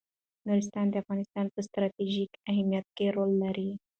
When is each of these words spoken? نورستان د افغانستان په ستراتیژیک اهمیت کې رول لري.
نورستان 0.47 0.85
د 0.89 0.95
افغانستان 1.03 1.45
په 1.53 1.59
ستراتیژیک 1.67 2.31
اهمیت 2.51 2.85
کې 2.95 3.05
رول 3.15 3.31
لري. 3.43 3.69